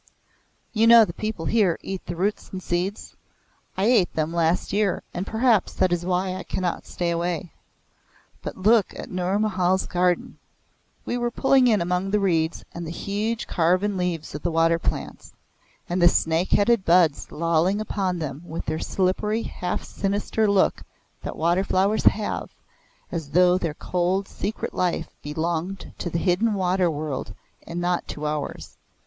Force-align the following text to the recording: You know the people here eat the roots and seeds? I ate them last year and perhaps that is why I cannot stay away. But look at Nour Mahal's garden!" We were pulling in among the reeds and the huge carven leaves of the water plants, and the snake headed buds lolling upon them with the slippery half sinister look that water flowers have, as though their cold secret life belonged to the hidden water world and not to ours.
You 0.73 0.87
know 0.87 1.05
the 1.05 1.13
people 1.13 1.45
here 1.45 1.77
eat 1.83 2.03
the 2.07 2.15
roots 2.15 2.49
and 2.49 2.63
seeds? 2.63 3.15
I 3.77 3.83
ate 3.83 4.11
them 4.15 4.33
last 4.33 4.73
year 4.73 5.03
and 5.13 5.27
perhaps 5.27 5.73
that 5.75 5.93
is 5.93 6.07
why 6.07 6.33
I 6.33 6.41
cannot 6.41 6.87
stay 6.87 7.11
away. 7.11 7.51
But 8.41 8.57
look 8.57 8.95
at 8.97 9.11
Nour 9.11 9.37
Mahal's 9.37 9.85
garden!" 9.85 10.39
We 11.05 11.19
were 11.19 11.29
pulling 11.29 11.67
in 11.67 11.81
among 11.81 12.09
the 12.09 12.19
reeds 12.19 12.65
and 12.73 12.87
the 12.87 12.91
huge 12.91 13.45
carven 13.45 13.95
leaves 13.95 14.33
of 14.33 14.41
the 14.41 14.49
water 14.49 14.79
plants, 14.79 15.33
and 15.87 16.01
the 16.01 16.09
snake 16.09 16.49
headed 16.53 16.83
buds 16.83 17.31
lolling 17.31 17.79
upon 17.79 18.17
them 18.17 18.41
with 18.43 18.65
the 18.65 18.79
slippery 18.79 19.43
half 19.43 19.83
sinister 19.83 20.49
look 20.49 20.81
that 21.21 21.35
water 21.35 21.63
flowers 21.63 22.05
have, 22.05 22.49
as 23.11 23.29
though 23.29 23.55
their 23.59 23.75
cold 23.75 24.27
secret 24.27 24.73
life 24.73 25.09
belonged 25.21 25.93
to 25.99 26.09
the 26.09 26.17
hidden 26.17 26.55
water 26.55 26.89
world 26.89 27.35
and 27.67 27.79
not 27.79 28.07
to 28.07 28.25
ours. 28.25 28.77